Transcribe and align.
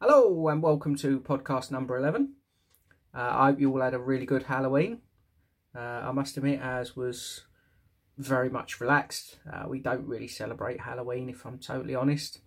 Hello 0.00 0.46
and 0.46 0.62
welcome 0.62 0.94
to 0.98 1.18
podcast 1.18 1.72
number 1.72 1.98
11. 1.98 2.34
Uh, 3.12 3.18
I 3.18 3.46
hope 3.46 3.58
you 3.58 3.72
all 3.72 3.80
had 3.80 3.94
a 3.94 3.98
really 3.98 4.26
good 4.26 4.44
Halloween. 4.44 5.00
Uh, 5.74 5.80
I 5.80 6.12
must 6.12 6.36
admit, 6.36 6.60
as 6.60 6.94
was 6.94 7.46
very 8.16 8.48
much 8.48 8.80
relaxed. 8.80 9.40
Uh, 9.52 9.64
we 9.66 9.80
don't 9.80 10.06
really 10.06 10.28
celebrate 10.28 10.82
Halloween, 10.82 11.28
if 11.28 11.44
I'm 11.44 11.58
totally 11.58 11.96
honest. 11.96 12.42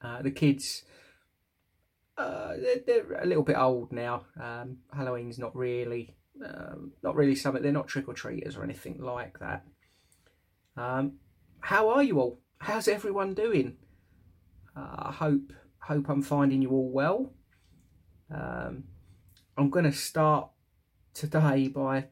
Uh, 0.00 0.22
the 0.22 0.30
kids, 0.30 0.82
uh, 2.16 2.54
they're, 2.56 2.80
they're, 2.86 3.20
a 3.20 3.26
little 3.26 3.44
bit 3.44 3.58
old 3.58 3.92
now. 3.92 4.24
Um, 4.42 4.78
Halloween's 4.96 5.38
not 5.38 5.54
really, 5.54 6.16
um, 6.42 6.92
not 7.02 7.16
really 7.16 7.34
something. 7.34 7.62
They're 7.62 7.70
not 7.70 7.86
trick 7.86 8.08
or 8.08 8.14
treaters 8.14 8.56
or 8.56 8.64
anything 8.64 8.96
like 8.98 9.40
that. 9.40 9.66
Um, 10.74 11.18
how 11.60 11.90
are 11.90 12.02
you 12.02 12.18
all? 12.18 12.40
How's 12.56 12.88
everyone 12.88 13.34
doing? 13.34 13.76
Uh, 14.74 15.10
I 15.10 15.12
hope 15.12 15.52
hope 15.90 16.08
I'm 16.08 16.22
finding 16.22 16.62
you 16.62 16.70
all 16.70 16.90
well. 16.92 17.32
Um, 18.32 18.84
I'm 19.58 19.70
going 19.70 19.86
to 19.86 19.92
start 19.92 20.48
today 21.12 21.66
by 21.66 22.06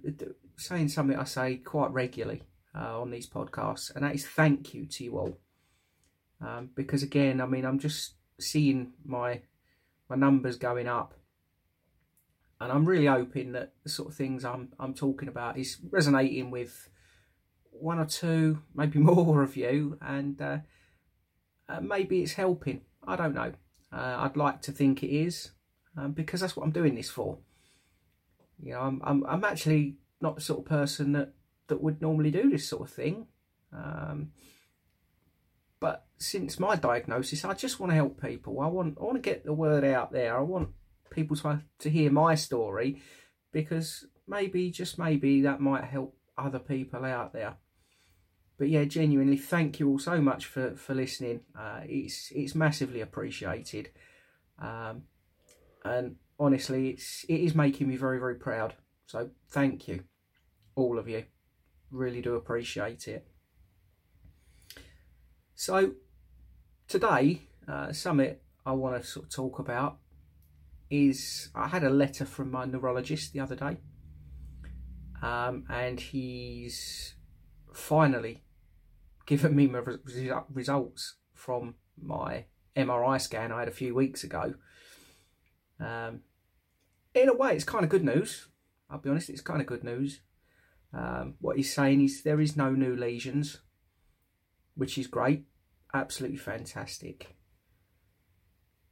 saying 0.56 0.88
something 0.88 1.16
I 1.16 1.22
say 1.22 1.56
quite 1.58 1.92
regularly 1.92 2.42
uh, 2.74 3.00
on 3.00 3.12
these 3.12 3.28
podcasts, 3.30 3.94
and 3.94 4.04
that 4.04 4.16
is 4.16 4.26
thank 4.26 4.74
you 4.74 4.84
to 4.86 5.04
you 5.04 5.16
all. 5.16 5.38
Um, 6.40 6.70
because 6.74 7.04
again, 7.04 7.40
I 7.40 7.46
mean, 7.46 7.64
I'm 7.64 7.78
just 7.78 8.14
seeing 8.40 8.94
my 9.04 9.42
my 10.10 10.16
numbers 10.16 10.56
going 10.56 10.88
up, 10.88 11.14
and 12.60 12.72
I'm 12.72 12.84
really 12.84 13.06
hoping 13.06 13.52
that 13.52 13.74
the 13.84 13.90
sort 13.90 14.08
of 14.08 14.16
things 14.16 14.44
I'm 14.44 14.70
I'm 14.80 14.92
talking 14.92 15.28
about 15.28 15.56
is 15.56 15.78
resonating 15.88 16.50
with 16.50 16.90
one 17.70 18.00
or 18.00 18.06
two, 18.06 18.62
maybe 18.74 18.98
more 19.12 19.44
of 19.44 19.56
you, 19.56 19.98
and 20.00 20.42
uh, 20.42 20.58
uh, 21.68 21.80
maybe 21.80 22.22
it's 22.22 22.32
helping. 22.32 22.80
I 23.06 23.14
don't 23.14 23.34
know. 23.34 23.52
Uh, 23.92 24.16
I'd 24.18 24.36
like 24.36 24.62
to 24.62 24.72
think 24.72 25.02
it 25.02 25.14
is 25.14 25.52
um, 25.96 26.12
because 26.12 26.40
that's 26.40 26.56
what 26.56 26.64
I'm 26.64 26.72
doing 26.72 26.94
this 26.94 27.10
for. 27.10 27.38
You 28.62 28.72
know, 28.72 28.80
I'm, 28.80 29.00
I'm, 29.04 29.24
I'm 29.26 29.44
actually 29.44 29.96
not 30.20 30.36
the 30.36 30.40
sort 30.40 30.60
of 30.60 30.64
person 30.66 31.12
that 31.12 31.32
that 31.68 31.82
would 31.82 32.00
normally 32.00 32.30
do 32.30 32.50
this 32.50 32.66
sort 32.66 32.82
of 32.82 32.90
thing. 32.90 33.26
Um, 33.72 34.32
but 35.80 36.06
since 36.16 36.58
my 36.58 36.76
diagnosis, 36.76 37.44
I 37.44 37.54
just 37.54 37.78
want 37.78 37.90
to 37.90 37.96
help 37.96 38.20
people. 38.20 38.60
I 38.60 38.66
want 38.66 38.98
I 39.00 39.04
want 39.04 39.16
to 39.16 39.30
get 39.30 39.44
the 39.44 39.52
word 39.52 39.84
out 39.84 40.12
there. 40.12 40.36
I 40.36 40.42
want 40.42 40.70
people 41.10 41.36
to 41.36 41.62
to 41.78 41.90
hear 41.90 42.10
my 42.10 42.34
story 42.34 43.00
because 43.52 44.06
maybe 44.26 44.70
just 44.70 44.98
maybe 44.98 45.42
that 45.42 45.60
might 45.60 45.84
help 45.84 46.16
other 46.36 46.58
people 46.58 47.04
out 47.04 47.32
there 47.32 47.56
but 48.58 48.68
yeah, 48.68 48.84
genuinely, 48.84 49.36
thank 49.36 49.78
you 49.78 49.88
all 49.88 50.00
so 50.00 50.20
much 50.20 50.46
for 50.46 50.74
for 50.74 50.92
listening. 50.92 51.40
Uh, 51.56 51.80
it's 51.84 52.32
it's 52.34 52.56
massively 52.56 53.00
appreciated, 53.00 53.90
um, 54.60 55.02
and 55.84 56.16
honestly, 56.40 56.90
it's 56.90 57.24
it 57.28 57.40
is 57.40 57.54
making 57.54 57.88
me 57.88 57.96
very 57.96 58.18
very 58.18 58.34
proud. 58.34 58.74
So 59.06 59.30
thank 59.48 59.86
you, 59.86 60.02
all 60.74 60.98
of 60.98 61.08
you. 61.08 61.24
Really 61.92 62.20
do 62.20 62.34
appreciate 62.34 63.06
it. 63.06 63.28
So 65.54 65.92
today, 66.88 67.42
uh, 67.68 67.92
summit 67.92 68.42
I 68.66 68.72
want 68.72 69.00
to 69.00 69.08
sort 69.08 69.26
of 69.26 69.30
talk 69.30 69.60
about 69.60 69.98
is 70.90 71.50
I 71.54 71.68
had 71.68 71.84
a 71.84 71.90
letter 71.90 72.24
from 72.24 72.50
my 72.50 72.64
neurologist 72.64 73.32
the 73.32 73.40
other 73.40 73.54
day, 73.54 73.76
um, 75.22 75.64
and 75.70 76.00
he's 76.00 77.14
finally 77.72 78.42
given 79.28 79.54
me 79.54 79.66
my 79.66 79.82
results 80.50 81.16
from 81.34 81.74
my 82.00 82.46
MRI 82.74 83.20
scan 83.20 83.52
I 83.52 83.58
had 83.58 83.68
a 83.68 83.72
few 83.72 83.94
weeks 83.94 84.24
ago. 84.24 84.54
Um, 85.78 86.20
in 87.14 87.28
a 87.28 87.34
way, 87.36 87.54
it's 87.54 87.64
kind 87.64 87.84
of 87.84 87.90
good 87.90 88.04
news. 88.04 88.48
I'll 88.88 88.98
be 88.98 89.10
honest, 89.10 89.28
it's 89.28 89.42
kind 89.42 89.60
of 89.60 89.66
good 89.66 89.84
news. 89.84 90.22
Um, 90.94 91.34
what 91.42 91.58
he's 91.58 91.74
saying 91.74 92.00
is 92.00 92.22
there 92.22 92.40
is 92.40 92.56
no 92.56 92.70
new 92.70 92.96
lesions, 92.96 93.60
which 94.74 94.96
is 94.96 95.06
great, 95.06 95.44
absolutely 95.92 96.38
fantastic. 96.38 97.36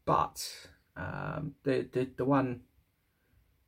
But 0.04 0.68
um, 0.98 1.54
the, 1.64 1.88
the 1.90 2.10
the 2.14 2.26
one 2.26 2.60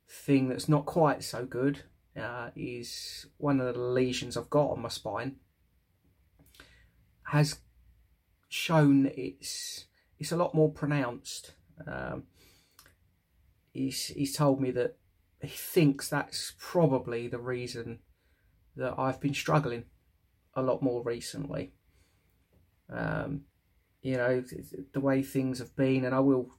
thing 0.07 0.49
that's 0.49 0.69
not 0.69 0.85
quite 0.85 1.23
so 1.23 1.45
good 1.45 1.81
uh, 2.15 2.51
is 2.55 3.25
one 3.37 3.59
of 3.59 3.73
the 3.73 3.81
lesions 3.81 4.37
I've 4.37 4.51
got 4.51 4.69
on 4.69 4.83
my 4.83 4.89
spine 4.89 5.37
has 7.29 7.59
shown 8.47 9.11
it's 9.15 9.85
it's 10.17 10.31
a 10.31 10.37
lot 10.37 10.55
more 10.55 10.71
pronounced. 10.71 11.53
Um, 11.87 12.23
he's 13.71 14.07
he's 14.07 14.35
told 14.35 14.59
me 14.59 14.71
that 14.71 14.97
he 15.41 15.47
thinks 15.47 16.09
that's 16.09 16.53
probably 16.59 17.27
the 17.27 17.39
reason 17.39 17.99
that 18.75 18.95
I've 18.97 19.21
been 19.21 19.33
struggling 19.33 19.85
a 20.55 20.61
lot 20.61 20.81
more 20.81 21.03
recently. 21.03 21.73
Um, 22.91 23.41
you 24.01 24.17
know 24.17 24.43
the 24.93 24.99
way 24.99 25.21
things 25.21 25.59
have 25.59 25.75
been, 25.75 26.05
and 26.05 26.15
I 26.15 26.19
will 26.19 26.49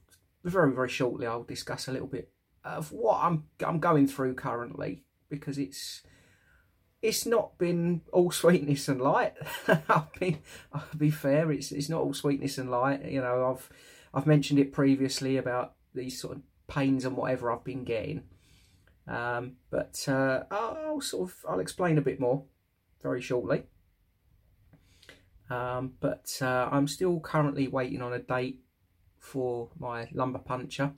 very 0.43 0.73
very 0.73 0.89
shortly. 0.89 1.27
I'll 1.27 1.43
discuss 1.43 1.87
a 1.87 1.91
little 1.91 2.07
bit 2.07 2.31
of 2.63 2.91
what 2.93 3.19
I'm 3.21 3.43
I'm 3.65 3.79
going 3.79 4.07
through 4.07 4.35
currently 4.35 5.03
because 5.29 5.57
it's 5.57 6.03
it's 7.01 7.25
not 7.25 7.57
been 7.57 8.01
all 8.11 8.31
sweetness 8.31 8.87
and 8.87 9.01
light. 9.01 9.33
I'll 9.89 10.09
be 10.19 10.39
I'll 10.73 10.83
be 10.97 11.11
fair, 11.11 11.51
it's 11.51 11.71
it's 11.71 11.89
not 11.89 12.01
all 12.01 12.13
sweetness 12.13 12.57
and 12.57 12.69
light. 12.69 13.05
You 13.05 13.21
know, 13.21 13.51
I've 13.51 13.69
I've 14.13 14.27
mentioned 14.27 14.59
it 14.59 14.73
previously 14.73 15.37
about 15.37 15.73
these 15.93 16.19
sort 16.19 16.37
of 16.37 16.43
pains 16.67 17.05
and 17.05 17.17
whatever 17.17 17.51
I've 17.51 17.63
been 17.63 17.83
getting. 17.83 18.23
Um, 19.07 19.53
but 19.69 20.05
uh, 20.07 20.43
I'll 20.51 21.01
sort 21.01 21.29
of 21.29 21.35
I'll 21.47 21.59
explain 21.59 21.97
a 21.97 22.01
bit 22.01 22.19
more 22.19 22.43
very 23.01 23.21
shortly. 23.21 23.63
Um, 25.49 25.93
but 25.99 26.37
uh, 26.41 26.69
I'm 26.71 26.87
still 26.87 27.19
currently 27.19 27.67
waiting 27.67 28.01
on 28.01 28.13
a 28.13 28.19
date 28.19 28.61
for 29.19 29.69
my 29.77 30.07
lumbar 30.13 30.41
puncture, 30.41 30.93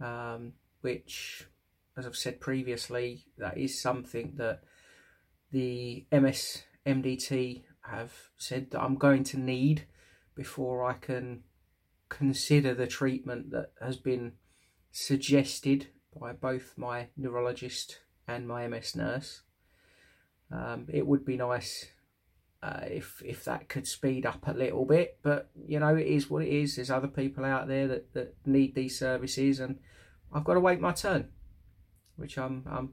um, 0.00 0.52
which, 0.80 1.48
as 1.96 2.06
I've 2.06 2.14
said 2.14 2.40
previously, 2.40 3.24
that 3.38 3.58
is 3.58 3.80
something 3.82 4.34
that 4.36 4.62
the 5.52 6.06
MS 6.10 6.62
MDT 6.86 7.62
have 7.82 8.12
said 8.36 8.70
that 8.70 8.80
I'm 8.80 8.96
going 8.96 9.22
to 9.24 9.38
need 9.38 9.86
before 10.34 10.84
I 10.84 10.94
can 10.94 11.44
consider 12.08 12.74
the 12.74 12.86
treatment 12.86 13.50
that 13.50 13.72
has 13.80 13.96
been 13.96 14.32
suggested 14.90 15.88
by 16.18 16.32
both 16.32 16.74
my 16.76 17.08
neurologist 17.16 18.00
and 18.26 18.48
my 18.48 18.66
MS 18.66 18.96
nurse. 18.96 19.42
Um, 20.50 20.86
it 20.92 21.06
would 21.06 21.24
be 21.24 21.36
nice 21.36 21.86
uh, 22.62 22.80
if 22.84 23.22
if 23.24 23.44
that 23.44 23.68
could 23.68 23.86
speed 23.86 24.24
up 24.24 24.46
a 24.46 24.52
little 24.52 24.84
bit, 24.84 25.18
but 25.22 25.50
you 25.66 25.80
know 25.80 25.96
it 25.96 26.06
is 26.06 26.30
what 26.30 26.44
it 26.44 26.50
is. 26.50 26.76
There's 26.76 26.90
other 26.90 27.08
people 27.08 27.44
out 27.44 27.66
there 27.66 27.88
that, 27.88 28.12
that 28.14 28.34
need 28.46 28.74
these 28.74 28.98
services, 28.98 29.58
and 29.58 29.78
I've 30.32 30.44
got 30.44 30.54
to 30.54 30.60
wait 30.60 30.80
my 30.80 30.92
turn, 30.92 31.28
which 32.16 32.38
I'm 32.38 32.64
I'm 32.70 32.90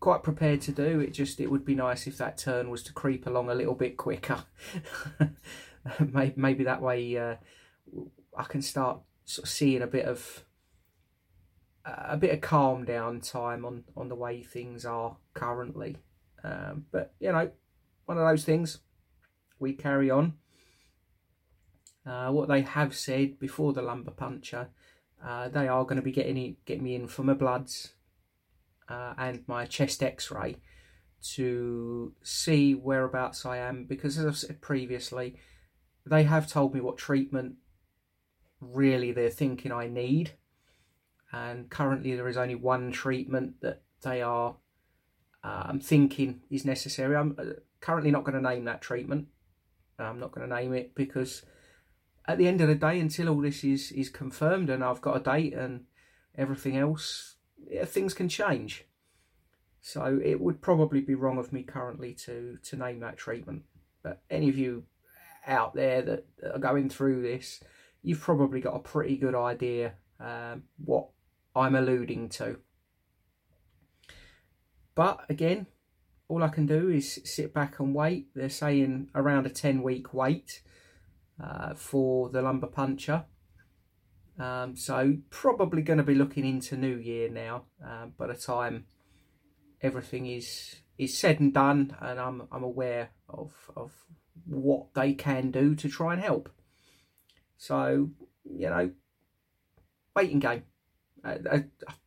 quite 0.00 0.22
prepared 0.22 0.60
to 0.62 0.72
do. 0.72 1.00
It 1.00 1.12
just 1.12 1.40
it 1.40 1.50
would 1.50 1.64
be 1.64 1.74
nice 1.74 2.06
if 2.06 2.18
that 2.18 2.38
turn 2.38 2.70
was 2.70 2.82
to 2.84 2.92
creep 2.92 3.26
along 3.26 3.48
a 3.48 3.54
little 3.54 3.74
bit 3.74 3.96
quicker. 3.96 4.44
maybe, 6.36 6.64
that 6.64 6.82
way 6.82 7.16
uh, 7.16 7.36
I 8.36 8.44
can 8.44 8.62
start 8.62 9.00
sort 9.24 9.46
of 9.46 9.50
seeing 9.50 9.82
a 9.82 9.86
bit 9.86 10.06
of 10.06 10.44
a 11.84 12.16
bit 12.16 12.34
of 12.34 12.40
calm 12.40 12.84
down 12.84 13.20
time 13.20 13.64
on 13.64 13.84
on 13.96 14.08
the 14.08 14.14
way 14.14 14.42
things 14.42 14.84
are 14.84 15.16
currently. 15.34 15.96
Um, 16.44 16.86
but 16.90 17.14
you 17.20 17.32
know, 17.32 17.50
one 18.04 18.18
of 18.18 18.26
those 18.26 18.44
things. 18.44 18.78
We 19.58 19.72
carry 19.72 20.10
on. 20.10 20.34
Uh, 22.04 22.30
what 22.30 22.46
they 22.46 22.60
have 22.60 22.94
said 22.94 23.38
before 23.38 23.72
the 23.72 23.80
lumbar 23.80 24.14
puncture, 24.14 24.68
uh, 25.24 25.48
they 25.48 25.66
are 25.66 25.82
going 25.84 25.96
to 25.96 26.02
be 26.02 26.12
getting 26.12 26.56
getting 26.66 26.84
me 26.84 26.94
in 26.94 27.08
for 27.08 27.22
my 27.22 27.32
bloods 27.32 27.95
uh, 28.88 29.14
and 29.18 29.42
my 29.46 29.64
chest 29.64 30.02
x-ray 30.02 30.56
to 31.22 32.12
see 32.22 32.74
whereabouts 32.74 33.44
I 33.44 33.58
am 33.58 33.84
because 33.84 34.18
as 34.18 34.26
I've 34.26 34.36
said 34.36 34.60
previously 34.60 35.36
they 36.04 36.22
have 36.22 36.46
told 36.46 36.74
me 36.74 36.80
what 36.80 36.98
treatment 36.98 37.56
really 38.60 39.12
they're 39.12 39.30
thinking 39.30 39.72
I 39.72 39.88
need. 39.88 40.32
And 41.32 41.68
currently 41.68 42.14
there 42.14 42.28
is 42.28 42.36
only 42.36 42.54
one 42.54 42.92
treatment 42.92 43.60
that 43.60 43.82
they 44.02 44.22
are 44.22 44.56
uh, 45.42 45.64
I'm 45.66 45.80
thinking 45.80 46.40
is 46.50 46.64
necessary. 46.64 47.16
I'm 47.16 47.36
uh, 47.38 47.60
currently 47.80 48.10
not 48.10 48.24
going 48.24 48.40
to 48.40 48.48
name 48.48 48.64
that 48.64 48.82
treatment. 48.82 49.28
I'm 49.98 50.18
not 50.18 50.32
going 50.32 50.48
to 50.48 50.54
name 50.54 50.72
it 50.74 50.94
because 50.94 51.42
at 52.26 52.38
the 52.38 52.48
end 52.48 52.60
of 52.60 52.68
the 52.68 52.74
day 52.74 52.98
until 52.98 53.28
all 53.28 53.40
this 53.40 53.64
is 53.64 53.92
is 53.92 54.08
confirmed 54.08 54.70
and 54.70 54.84
I've 54.84 55.00
got 55.00 55.16
a 55.16 55.20
date 55.20 55.54
and 55.54 55.84
everything 56.36 56.76
else 56.76 57.35
things 57.84 58.14
can 58.14 58.28
change. 58.28 58.84
So 59.80 60.20
it 60.22 60.40
would 60.40 60.60
probably 60.60 61.00
be 61.00 61.14
wrong 61.14 61.38
of 61.38 61.52
me 61.52 61.62
currently 61.62 62.12
to 62.24 62.58
to 62.62 62.76
name 62.76 63.00
that 63.00 63.16
treatment. 63.16 63.62
But 64.02 64.22
any 64.30 64.48
of 64.48 64.58
you 64.58 64.84
out 65.46 65.74
there 65.74 66.02
that, 66.02 66.26
that 66.38 66.56
are 66.56 66.58
going 66.58 66.90
through 66.90 67.22
this, 67.22 67.62
you've 68.02 68.20
probably 68.20 68.60
got 68.60 68.74
a 68.74 68.80
pretty 68.80 69.16
good 69.16 69.34
idea 69.34 69.94
um, 70.18 70.64
what 70.84 71.08
I'm 71.54 71.74
alluding 71.74 72.30
to. 72.30 72.58
But 74.94 75.24
again, 75.28 75.66
all 76.28 76.42
I 76.42 76.48
can 76.48 76.66
do 76.66 76.88
is 76.88 77.20
sit 77.24 77.54
back 77.54 77.78
and 77.78 77.94
wait. 77.94 78.28
They're 78.34 78.48
saying 78.48 79.10
around 79.14 79.46
a 79.46 79.50
10 79.50 79.82
week 79.82 80.12
wait 80.12 80.62
uh, 81.42 81.74
for 81.74 82.28
the 82.30 82.42
lumbar 82.42 82.70
puncture. 82.70 83.24
Um, 84.38 84.76
so 84.76 85.16
probably 85.30 85.82
going 85.82 85.98
to 85.98 86.04
be 86.04 86.14
looking 86.14 86.44
into 86.44 86.76
New 86.76 86.96
Year 86.96 87.30
now. 87.30 87.64
Uh, 87.84 88.06
by 88.18 88.26
the 88.26 88.34
time 88.34 88.86
everything 89.80 90.26
is 90.26 90.76
is 90.98 91.16
said 91.16 91.40
and 91.40 91.52
done, 91.52 91.96
and 92.00 92.20
I'm 92.20 92.42
I'm 92.52 92.62
aware 92.62 93.10
of 93.28 93.52
of 93.76 93.92
what 94.46 94.94
they 94.94 95.14
can 95.14 95.50
do 95.50 95.74
to 95.76 95.88
try 95.88 96.12
and 96.12 96.22
help. 96.22 96.50
So 97.56 98.10
you 98.44 98.70
know, 98.70 98.90
waiting 100.14 100.38
game. 100.38 100.64
I, 101.24 101.64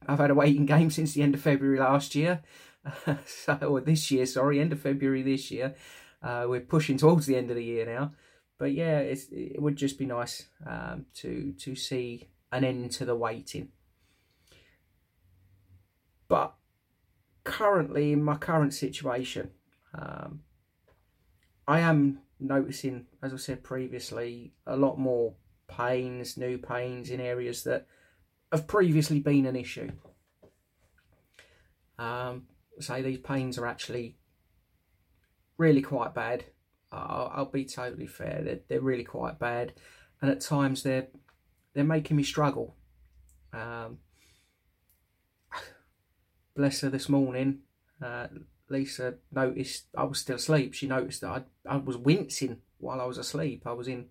have 0.08 0.20
had 0.20 0.32
a 0.32 0.36
waiting 0.36 0.66
game 0.66 0.90
since 0.90 1.14
the 1.14 1.24
end 1.24 1.36
of 1.36 1.42
February 1.42 1.80
last 1.80 2.16
year, 2.16 2.42
so 3.26 3.56
or 3.56 3.82
this 3.82 4.12
year, 4.12 4.26
sorry, 4.26 4.60
end 4.60 4.72
of 4.72 4.80
February 4.80 5.24
this 5.24 5.52
year. 5.52 5.76
Uh, 6.22 6.46
we're 6.48 6.62
pushing 6.62 6.98
towards 6.98 7.26
the 7.26 7.36
end 7.36 7.50
of 7.50 7.56
the 7.56 7.64
year 7.64 7.86
now, 7.86 8.14
but 8.60 8.74
yeah, 8.74 9.00
it 9.00 9.60
would 9.60 9.78
just 9.78 9.98
be 9.98 10.06
nice 10.06 10.46
um, 10.68 11.06
to 11.16 11.54
to 11.60 11.76
see 11.76 12.30
an 12.52 12.64
end 12.64 12.92
to 12.92 13.06
the 13.06 13.16
waiting. 13.16 13.70
But 16.28 16.54
currently, 17.44 18.12
in 18.12 18.24
my 18.24 18.36
current 18.36 18.74
situation, 18.74 19.52
um, 19.98 20.42
I 21.68 21.80
am 21.80 22.20
noticing, 22.40 23.08
as 23.24 23.34
I 23.34 23.38
said 23.38 23.64
previously, 23.64 24.54
a 24.68 24.76
lot 24.76 25.00
more 25.00 25.34
pains, 25.68 26.38
new 26.38 26.58
pains 26.58 27.10
in 27.10 27.22
areas 27.22 27.64
that 27.64 27.88
have 28.52 28.68
previously 28.68 29.20
been 29.20 29.46
an 29.46 29.56
issue. 29.56 29.90
Um, 31.98 32.48
say 32.80 33.02
these 33.02 33.20
pains 33.20 33.58
are 33.58 33.66
actually 33.66 34.18
really 35.58 35.82
quite 35.82 36.14
bad. 36.14 36.46
I'll, 36.92 37.32
I'll 37.34 37.46
be 37.46 37.66
totally 37.66 38.08
fair; 38.08 38.42
they're, 38.44 38.60
they're, 38.68 38.82
really 38.82 39.04
quite 39.04 39.40
bad, 39.40 39.74
and 40.22 40.32
at 40.32 40.42
times 40.42 40.84
they're 40.84 41.08
they're 41.74 41.84
making 41.84 42.18
me 42.18 42.24
struggle. 42.24 42.76
Um, 43.54 44.00
bless 46.56 46.82
her 46.82 46.90
this 46.90 47.10
morning. 47.10 47.60
Uh, 48.02 48.28
Lisa 48.70 49.16
noticed 49.32 49.86
I 49.96 50.04
was 50.04 50.20
still 50.20 50.38
asleep. 50.38 50.74
She 50.74 50.88
noticed 50.88 51.22
that 51.22 51.46
I 51.68 51.74
I 51.76 51.78
was 51.78 51.98
wincing 51.98 52.58
while 52.78 53.02
I 53.02 53.06
was 53.06 53.18
asleep. 53.18 53.64
I 53.66 53.74
was 53.74 53.88
in 53.88 54.08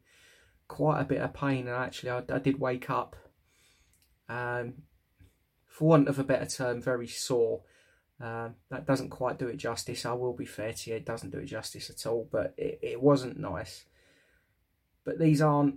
quite 0.69 1.01
a 1.01 1.05
bit 1.05 1.21
of 1.21 1.35
pain, 1.35 1.67
and 1.67 1.77
actually 1.77 2.11
I, 2.11 2.23
I 2.31 2.39
did 2.39 2.61
wake 2.61 2.91
up. 2.91 3.17
Um, 4.29 4.75
for 5.67 5.89
want 5.89 6.09
of 6.09 6.19
a 6.19 6.25
better 6.25 6.47
term, 6.47 6.83
very 6.83 7.07
sore. 7.07 7.63
Um, 8.21 8.57
that 8.71 8.87
doesn't 8.87 9.11
quite 9.11 9.39
do 9.39 9.47
it 9.47 9.57
justice. 9.59 10.05
I 10.05 10.13
will 10.13 10.33
be 10.33 10.45
fair 10.45 10.73
to 10.73 10.91
you, 10.91 10.97
it 10.97 11.07
doesn't 11.07 11.31
do 11.31 11.39
it 11.39 11.47
justice 11.47 11.89
at 11.89 12.05
all, 12.07 12.29
but 12.31 12.55
it, 12.57 12.79
it 12.83 13.03
wasn't 13.03 13.39
nice. 13.39 13.85
But 15.05 15.19
these 15.19 15.41
aren't, 15.41 15.77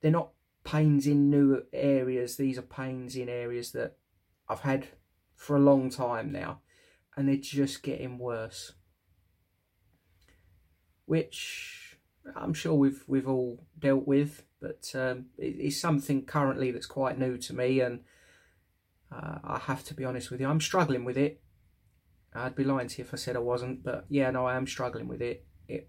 they're 0.00 0.10
not 0.10 0.30
pains 0.64 1.06
in 1.06 1.30
new 1.30 1.62
areas. 1.72 2.36
These 2.36 2.58
are 2.58 2.62
pains 2.62 3.16
in 3.16 3.28
areas 3.28 3.72
that 3.72 3.96
I've 4.48 4.60
had 4.60 4.88
for 5.34 5.56
a 5.56 5.60
long 5.60 5.88
time 5.88 6.32
now, 6.32 6.60
and 7.16 7.28
they're 7.28 7.36
just 7.36 7.82
getting 7.82 8.18
worse. 8.18 8.72
Which 11.04 11.98
I'm 12.34 12.52
sure 12.52 12.74
we've 12.74 13.04
we've 13.06 13.28
all 13.28 13.64
dealt 13.78 14.06
with, 14.06 14.42
but 14.60 14.90
um, 14.94 15.26
it, 15.38 15.54
it's 15.58 15.80
something 15.80 16.24
currently 16.24 16.72
that's 16.72 16.86
quite 16.86 17.18
new 17.18 17.38
to 17.38 17.54
me, 17.54 17.80
and 17.80 18.00
uh, 19.12 19.38
I 19.44 19.58
have 19.58 19.84
to 19.84 19.94
be 19.94 20.04
honest 20.04 20.30
with 20.30 20.40
you, 20.40 20.48
I'm 20.48 20.60
struggling 20.60 21.04
with 21.04 21.16
it. 21.16 21.40
I'd 22.34 22.54
be 22.54 22.64
lying 22.64 22.88
to 22.88 22.98
you 22.98 23.04
if 23.04 23.14
I 23.14 23.16
said 23.16 23.36
I 23.36 23.40
wasn't, 23.40 23.82
but 23.82 24.04
yeah, 24.08 24.30
no, 24.30 24.46
I 24.46 24.56
am 24.56 24.66
struggling 24.66 25.08
with 25.08 25.22
it. 25.22 25.46
It, 25.68 25.88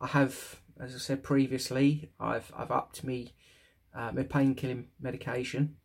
I 0.00 0.06
have, 0.08 0.60
as 0.80 0.94
I 0.94 0.98
said 0.98 1.22
previously, 1.22 2.10
I've 2.20 2.52
I've 2.56 2.70
upped 2.70 3.02
me 3.02 3.34
uh, 3.94 4.12
my 4.12 4.22
painkilling 4.22 4.86
medication. 5.00 5.76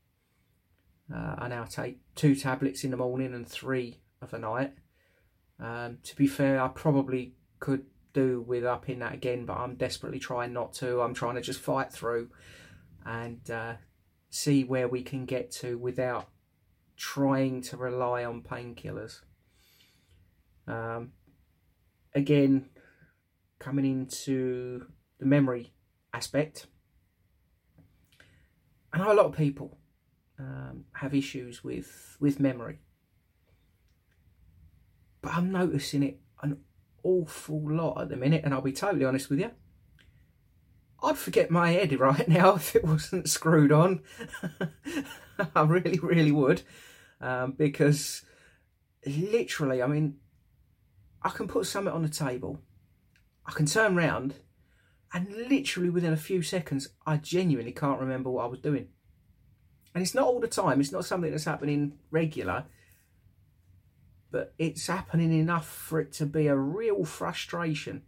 Uh, 1.13 1.35
I 1.39 1.47
now 1.47 1.63
take 1.63 1.99
two 2.13 2.35
tablets 2.35 2.83
in 2.83 2.91
the 2.91 2.97
morning 2.97 3.33
and 3.33 3.47
three 3.47 4.01
of 4.21 4.29
the 4.29 4.39
night. 4.39 4.73
Um, 5.59 5.97
to 6.03 6.15
be 6.15 6.27
fair, 6.27 6.61
I 6.61 6.67
probably 6.67 7.33
could 7.59 7.85
do 8.13 8.41
with 8.41 8.63
upping 8.63 8.99
that 8.99 9.13
again, 9.13 9.45
but 9.45 9.57
I'm 9.57 9.75
desperately 9.75 10.19
trying 10.19 10.53
not 10.53 10.73
to. 10.73 11.01
I'm 11.01 11.15
trying 11.15 11.35
to 11.35 11.41
just 11.41 11.59
fight 11.59 11.91
through 11.91 12.29
and 13.05 13.49
uh, 13.49 13.73
see 14.29 14.63
where 14.63 14.87
we 14.87 15.01
can 15.01 15.25
get 15.25 15.51
to 15.51 15.77
without 15.77 16.29
trying 16.95 17.61
to 17.61 17.77
rely 17.77 18.23
on 18.23 18.41
painkillers. 18.41 19.21
Um, 20.67 21.13
again, 22.13 22.69
coming 23.57 23.85
into 23.85 24.85
the 25.19 25.25
memory 25.25 25.73
aspect, 26.13 26.67
I 28.93 28.99
know 28.99 29.11
a 29.11 29.13
lot 29.13 29.25
of 29.27 29.35
people 29.35 29.77
um, 30.39 30.85
have 30.93 31.13
issues 31.13 31.63
with 31.63 32.17
with 32.19 32.39
memory, 32.39 32.79
but 35.21 35.33
I'm 35.33 35.51
noticing 35.51 36.03
it 36.03 36.19
an 36.41 36.57
awful 37.03 37.71
lot 37.71 38.01
at 38.01 38.09
the 38.09 38.15
minute, 38.15 38.43
and 38.43 38.53
I'll 38.53 38.61
be 38.61 38.71
totally 38.71 39.05
honest 39.05 39.29
with 39.29 39.39
you. 39.39 39.51
I'd 41.01 41.17
forget 41.17 41.51
my 41.51 41.71
head 41.71 41.99
right 41.99 42.27
now 42.27 42.55
if 42.55 42.75
it 42.75 42.83
wasn't 42.83 43.29
screwed 43.29 43.71
on. 43.71 44.01
I 45.55 45.63
really, 45.63 45.99
really 45.99 46.31
would. 46.31 46.61
Um, 47.21 47.53
because 47.53 48.23
literally, 49.05 49.81
I 49.81 49.87
mean, 49.87 50.17
I 51.21 51.29
can 51.29 51.47
put 51.47 51.65
something 51.65 51.93
on 51.93 52.03
the 52.03 52.09
table, 52.09 52.61
I 53.45 53.51
can 53.51 53.65
turn 53.65 53.95
round, 53.95 54.35
and 55.13 55.29
literally 55.49 55.89
within 55.89 56.13
a 56.13 56.17
few 56.17 56.41
seconds, 56.41 56.89
I 57.05 57.17
genuinely 57.17 57.71
can't 57.71 57.99
remember 57.99 58.29
what 58.29 58.43
I 58.43 58.47
was 58.47 58.59
doing. 58.59 58.87
And 59.93 60.01
it's 60.01 60.13
not 60.13 60.25
all 60.25 60.39
the 60.39 60.47
time, 60.47 60.79
it's 60.79 60.91
not 60.91 61.05
something 61.05 61.31
that's 61.31 61.45
happening 61.45 61.97
regular, 62.11 62.65
but 64.31 64.53
it's 64.57 64.87
happening 64.87 65.33
enough 65.33 65.67
for 65.67 65.99
it 65.99 66.13
to 66.13 66.25
be 66.25 66.47
a 66.47 66.55
real 66.55 67.03
frustration. 67.03 68.03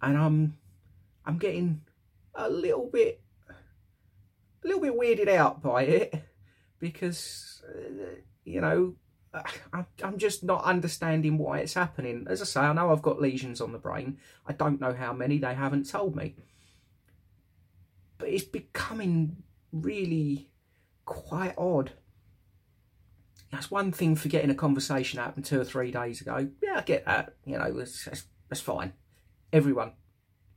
And 0.00 0.16
I'm 0.16 0.56
I'm 1.28 1.36
getting 1.36 1.82
a 2.34 2.48
little 2.48 2.88
bit, 2.90 3.20
a 3.50 4.66
little 4.66 4.80
bit 4.80 4.94
weirded 4.94 5.28
out 5.28 5.62
by 5.62 5.82
it 5.82 6.24
because, 6.78 7.62
uh, 7.68 8.16
you 8.44 8.62
know, 8.62 8.94
I'm 10.02 10.16
just 10.16 10.42
not 10.42 10.64
understanding 10.64 11.36
why 11.36 11.58
it's 11.58 11.74
happening. 11.74 12.26
As 12.30 12.40
I 12.40 12.46
say, 12.46 12.60
I 12.60 12.72
know 12.72 12.90
I've 12.90 13.02
got 13.02 13.20
lesions 13.20 13.60
on 13.60 13.72
the 13.72 13.78
brain. 13.78 14.16
I 14.46 14.54
don't 14.54 14.80
know 14.80 14.94
how 14.94 15.12
many, 15.12 15.36
they 15.36 15.52
haven't 15.52 15.90
told 15.90 16.16
me. 16.16 16.34
But 18.16 18.30
it's 18.30 18.44
becoming 18.44 19.36
really 19.70 20.48
quite 21.04 21.54
odd. 21.58 21.92
That's 23.52 23.70
one 23.70 23.92
thing 23.92 24.16
for 24.16 24.30
getting 24.30 24.50
a 24.50 24.54
conversation 24.54 25.18
happened 25.18 25.44
two 25.44 25.60
or 25.60 25.64
three 25.64 25.90
days 25.90 26.22
ago. 26.22 26.48
Yeah, 26.62 26.78
I 26.78 26.80
get 26.80 27.04
that. 27.04 27.34
You 27.44 27.58
know, 27.58 27.70
that's, 27.74 28.60
fine. 28.62 28.94
Everyone 29.52 29.92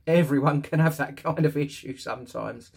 Everyone 0.06 0.62
can 0.62 0.80
have 0.80 0.96
that 0.96 1.16
kind 1.16 1.44
of 1.44 1.56
issue 1.56 1.96
sometimes. 1.96 2.72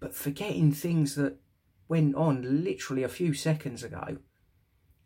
But 0.00 0.14
forgetting 0.14 0.72
things 0.72 1.14
that 1.16 1.38
went 1.88 2.14
on 2.14 2.64
literally 2.64 3.02
a 3.02 3.08
few 3.08 3.34
seconds 3.34 3.84
ago. 3.84 4.18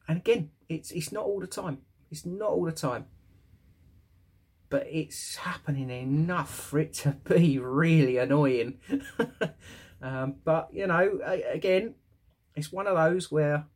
And 0.09 0.18
again, 0.18 0.50
it's 0.68 0.90
it's 0.90 1.12
not 1.12 1.25
all 1.25 1.40
the 1.40 1.47
time. 1.47 1.78
It's 2.11 2.25
not 2.25 2.50
all 2.50 2.64
the 2.64 2.73
time. 2.73 3.06
But 4.68 4.87
it's 4.90 5.37
happening 5.37 5.90
enough 5.90 6.52
for 6.54 6.78
it 6.78 6.92
to 6.95 7.16
be 7.25 7.59
really 7.59 8.18
annoying. 8.18 8.78
um, 10.02 10.37
but, 10.45 10.68
you 10.73 10.87
know, 10.87 11.21
again, 11.52 11.95
it's 12.54 12.73
one 12.73 12.87
of 12.87 12.97
those 12.97 13.30
where 13.30 13.66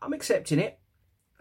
I'm 0.00 0.12
accepting 0.12 0.58
it. 0.58 0.78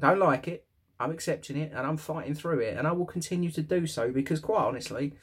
I 0.01 0.09
don't 0.09 0.19
like 0.19 0.47
it. 0.47 0.64
I'm 0.99 1.11
accepting 1.11 1.57
it 1.57 1.71
and 1.75 1.85
I'm 1.85 1.97
fighting 1.97 2.35
through 2.35 2.59
it 2.59 2.77
and 2.77 2.87
I 2.87 2.93
will 2.93 3.05
continue 3.05 3.51
to 3.51 3.61
do 3.61 3.85
so 3.85 4.11
because 4.11 4.39
quite 4.39 4.63
honestly, 4.63 5.13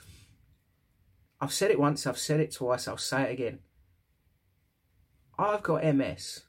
I've 1.41 1.53
said 1.53 1.71
it 1.71 1.81
once, 1.81 2.07
I've 2.07 2.19
said 2.19 2.41
it 2.41 2.53
twice, 2.53 2.87
I'll 2.87 2.99
say 2.99 3.23
it 3.23 3.33
again. 3.33 3.61
I've 5.39 5.63
got 5.63 5.85
MS. 5.85 6.43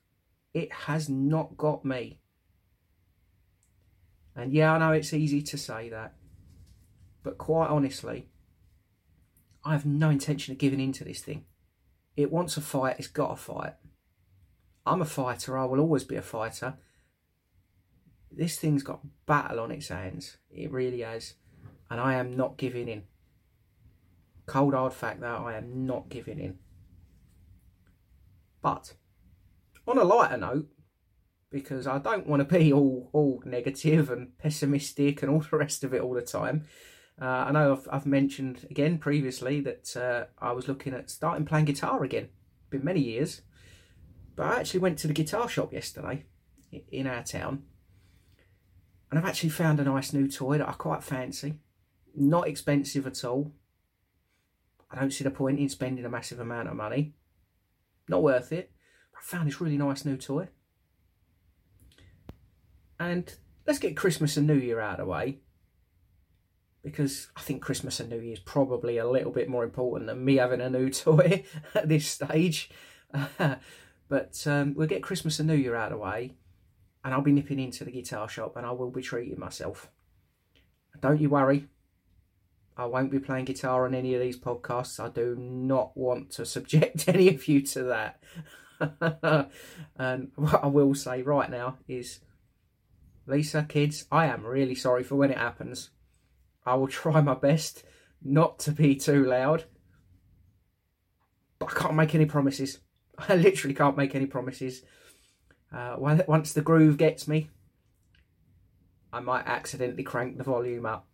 It 0.54 0.72
has 0.72 1.10
not 1.10 1.58
got 1.58 1.84
me. 1.86 2.20
And 4.36 4.52
yeah, 4.52 4.74
I 4.74 4.78
know 4.78 4.92
it's 4.92 5.14
easy 5.14 5.42
to 5.42 5.58
say 5.58 5.90
that. 5.90 6.16
But 7.24 7.38
quite 7.38 7.70
honestly, 7.70 8.28
I 9.64 9.72
have 9.72 9.86
no 9.86 10.10
intention 10.10 10.52
of 10.52 10.58
giving 10.58 10.82
in 10.82 10.92
to 10.94 11.06
this 11.06 11.22
thing. 11.22 11.46
It 12.18 12.32
wants 12.32 12.58
a 12.58 12.62
fight, 12.62 12.98
it's 13.00 13.08
got 13.08 13.32
a 13.32 13.36
fight. 13.38 13.74
I'm 14.86 15.02
a 15.02 15.06
fighter, 15.06 15.58
I 15.58 15.66
will 15.66 15.80
always 15.80 16.04
be 16.04 16.18
a 16.18 16.22
fighter 16.22 16.76
this 18.36 18.58
thing's 18.58 18.84
got 18.84 19.02
battle 19.26 19.60
on 19.60 19.72
its 19.72 19.90
hands. 19.90 20.38
It 20.50 20.72
really 20.72 21.02
has. 21.02 21.36
And 21.90 22.00
I 22.00 22.16
am 22.16 22.36
not 22.36 22.58
giving 22.58 22.88
in. 22.88 23.04
Cold 24.46 24.74
hard 24.74 24.94
fact 24.94 25.22
that 25.22 25.40
I 25.40 25.56
am 25.56 25.86
not 25.86 26.10
giving 26.10 26.40
in. 26.40 26.58
But 28.62 28.94
on 29.88 29.98
a 29.98 30.04
lighter 30.04 30.38
note, 30.38 30.68
because 31.50 31.86
I 31.86 32.00
don't 32.00 32.28
want 32.28 32.48
to 32.48 32.58
be 32.58 32.74
all 32.74 33.10
all 33.14 33.42
negative 33.46 34.10
and 34.10 34.38
pessimistic 34.40 35.22
and 35.22 35.32
all 35.32 35.42
the 35.50 35.58
rest 35.58 35.84
of 35.84 35.94
it 35.94 36.02
all 36.02 36.14
the 36.14 36.22
time. 36.22 36.66
Uh, 37.22 37.26
I 37.26 37.52
know 37.52 37.74
I've, 37.74 37.88
I've 37.92 38.06
mentioned 38.08 38.66
again 38.72 38.98
previously 38.98 39.62
that 39.62 39.96
uh, 39.96 40.26
I 40.44 40.52
was 40.52 40.68
looking 40.68 40.94
at 40.94 41.12
starting 41.12 41.46
playing 41.46 41.66
guitar 41.66 42.04
again. 42.04 42.30
Been 42.72 42.84
many 42.84 43.02
years, 43.02 43.42
but 44.36 44.48
I 44.48 44.60
actually 44.60 44.80
went 44.80 44.98
to 45.00 45.08
the 45.08 45.14
guitar 45.14 45.48
shop 45.48 45.72
yesterday 45.72 46.26
in 46.92 47.06
our 47.06 47.24
town, 47.24 47.64
and 49.14 49.20
I've 49.20 49.30
actually 49.30 49.52
found 49.52 49.80
a 49.80 49.84
nice 49.84 50.12
new 50.12 50.28
toy 50.28 50.58
that 50.58 50.68
I 50.68 50.72
quite 50.72 51.04
fancy. 51.04 51.60
Not 52.16 52.48
expensive 52.48 53.06
at 53.06 53.24
all. 53.24 53.54
I 54.90 55.00
don't 55.00 55.14
see 55.14 55.24
the 55.24 55.30
point 55.30 55.60
in 55.60 55.70
spending 55.70 56.04
a 56.04 56.10
massive 56.10 56.40
amount 56.40 56.68
of 56.68 56.76
money. 56.76 57.14
Not 58.08 58.24
worth 58.24 58.52
it. 58.52 58.72
I 59.16 59.22
found 59.22 59.48
this 59.48 59.62
really 59.62 59.78
nice 59.78 60.04
new 60.04 60.18
toy. 60.18 60.48
And 63.00 63.32
let's 63.68 63.78
get 63.78 63.96
Christmas 63.96 64.36
and 64.36 64.48
New 64.48 64.56
Year 64.56 64.80
out 64.80 65.00
of 65.00 65.06
the 65.06 65.12
way. 65.12 65.42
Because 66.84 67.28
I 67.36 67.42
think 67.42 67.62
Christmas 67.62 68.00
and 68.00 68.10
New 68.10 68.20
Year 68.20 68.34
is 68.34 68.40
probably 68.40 68.98
a 68.98 69.08
little 69.08 69.32
bit 69.32 69.48
more 69.48 69.64
important 69.64 70.08
than 70.08 70.26
me 70.26 70.38
having 70.38 70.60
a 70.60 70.72
new 70.72 70.90
toy 70.90 71.44
at 71.76 71.88
this 71.88 72.08
stage. 72.08 72.72
but 74.10 74.48
um, 74.48 74.74
we'll 74.74 74.88
get 74.88 75.04
Christmas 75.04 75.38
and 75.38 75.48
New 75.48 75.54
Year 75.54 75.76
out 75.76 75.92
of 75.92 76.00
the 76.00 76.04
way. 76.04 76.34
And 77.04 77.14
I'll 77.14 77.22
be 77.22 77.32
nipping 77.32 77.60
into 77.60 77.84
the 77.84 77.92
guitar 77.92 78.30
shop 78.30 78.56
and 78.56 78.66
I 78.66 78.72
will 78.72 78.92
be 78.92 79.02
treating 79.02 79.40
myself. 79.40 79.90
Don't 81.02 81.20
you 81.20 81.30
worry. 81.30 81.68
I 82.76 82.86
won't 82.86 83.12
be 83.12 83.20
playing 83.20 83.46
guitar 83.46 83.86
on 83.86 83.94
any 83.94 84.16
of 84.16 84.22
these 84.22 84.40
podcasts. 84.40 85.00
I 85.00 85.10
do 85.10 85.36
not 85.36 85.96
want 85.96 86.32
to 86.32 86.46
subject 86.46 87.08
any 87.08 87.28
of 87.30 87.48
you 87.48 87.62
to 87.62 87.84
that. 87.84 88.24
and 88.80 89.48
um, 90.00 90.32
what 90.36 90.64
I 90.64 90.68
will 90.68 90.96
say 90.96 91.22
right 91.22 91.50
now 91.50 91.78
is 91.88 92.20
Lisa, 93.26 93.64
kids, 93.64 94.06
I 94.12 94.26
am 94.28 94.46
really 94.46 94.76
sorry 94.76 95.04
for 95.04 95.16
when 95.16 95.32
it 95.32 95.38
happens. 95.38 95.92
I 96.66 96.76
will 96.76 96.88
try 96.88 97.22
my 97.22 97.36
best 97.36 97.84
not 98.22 98.60
to 98.60 98.72
be 98.72 98.96
too 98.96 99.26
loud. 99.26 99.66
But 101.60 101.72
I 101.72 101.80
can't 101.80 101.96
make 101.96 102.16
any 102.16 102.26
promises. 102.26 102.80
I 103.18 103.36
literally 103.36 103.76
can't 103.76 103.98
make 103.98 104.16
any 104.16 104.26
promises. 104.26 104.84
Uh, 105.74 105.96
once 105.98 106.54
the 106.54 106.62
groove 106.62 106.98
gets 106.98 107.28
me, 107.28 107.50
I 109.12 109.20
might 109.20 109.48
accidentally 109.48 110.04
crank 110.04 110.38
the 110.38 110.44
volume 110.44 110.86
up. 110.86 111.08